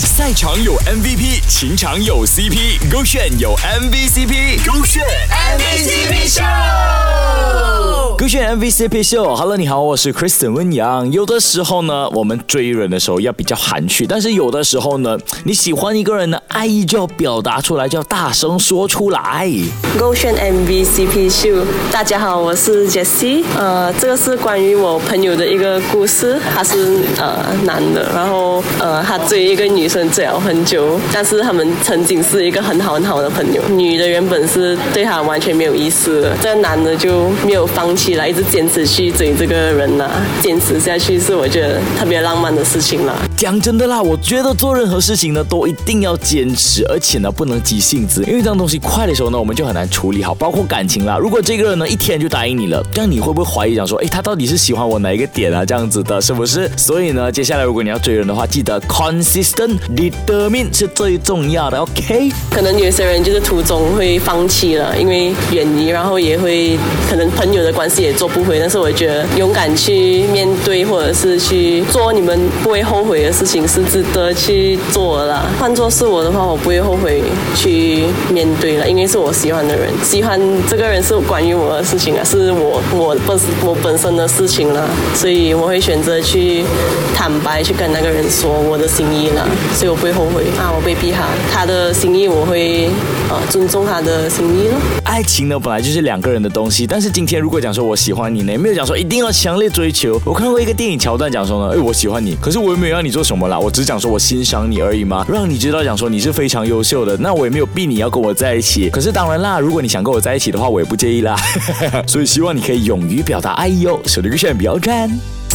[0.00, 7.43] 赛场有 MVP，情场有 CP，勾选有 MVCp，勾选 MVCp 秀。
[8.24, 11.12] 勾选 MVCp 秀，Hello，你好，我是 Kristen 温阳。
[11.12, 19.46] 有的时候呢，我们追人的时候要比较含蓄，但是有的时候呢，你喜欢一个人的爱意就要表达出来，就要大声说出来。
[19.98, 23.44] 勾选 MVCp 秀，大家好，我是 Jessie。
[23.58, 33.60] 呃，这个是关于我朋友的一个故事，他是呃男的，然后呃他追一个女生追了很久，但是他们曾经是一个很好很好的朋友。
[33.68, 40.10] 女的原本是对他完全没有意思，这个男的就没有放弃了，一直坚持去追这个人呐、
[40.42, 43.14] 坚持下去是我觉得特别浪漫的事情啦。
[43.36, 51.18] 讲真的啦，我觉得做任何事情呢，都一定要坚持，而且呢，不能急性子，因为这样东西快的时候呢，我们就很难处理好，包括感情啦。
[51.18, 55.64] 如果这个人呢一天就答应你了，这样你会不会怀疑，讲说，哎，他到底是喜欢我哪一个点啊？
[55.64, 56.70] 这样子的，是不是？
[56.76, 62.30] 所以呢，接下来如果你要追人的话，记得 consistent determine 是最重要的，OK？
[62.50, 66.78] 可能有些人就是途中会放弃了，因为远离，然后也会
[67.10, 68.58] 可能朋友的关系也做不回。
[68.60, 75.46] 但是我觉得勇敢去面对，或者是去做你们不会后悔的事情，是值得去做的啦。
[75.58, 77.22] 换做是我的话，我不会后悔
[77.54, 84.82] 去面对了，因为是我喜欢的人，喜欢这个人是关于我的事情啊，是我我本我本身的事情啦，
[85.14, 86.64] 所以我会选择去
[87.14, 92.90] 坦白去跟那个人说我的心意啦，所以我不会后悔啊，我被逼他，他的心意我会
[93.34, 94.76] 呃尊重他的心意咯。
[95.04, 100.20] 爱情呢本来就是两个人的东西，但是今天如果讲说我喜欢你呢，也没有讲说一定要强烈追求。
[100.24, 108.88] 我看过一个电影桥段讲说呢，哎，我喜欢你，可是我又没有让你做什么啦，我只是讲说我欣赏你而已嘛，让你知道讲说你是非常优秀的，那我也没有逼你要跟我在一起。
[108.90, 111.36] 可是当然啦，如果你想跟我在一起的话，我也不介意啦。
[112.06, 115.10] 所以希望你可以勇于表达爱意哦，手的勾选不要看。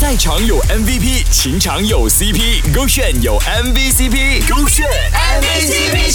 [0.00, 6.10] 赛场有 MVP，情场有 CP，勾选有 MVCp，勾选 MVCp